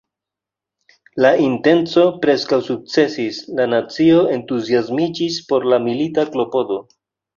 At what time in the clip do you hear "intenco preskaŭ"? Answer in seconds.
1.47-2.59